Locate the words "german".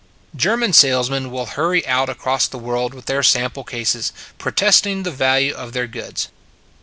0.35-0.73